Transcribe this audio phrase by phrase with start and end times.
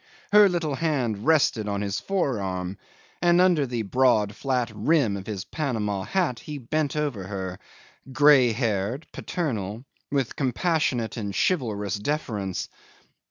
[0.31, 2.79] Her little hand rested on his forearm,
[3.21, 7.59] and under the broad, flat rim of his Panama hat he bent over her,
[8.11, 12.67] grey haired, paternal, with compassionate and chivalrous deference.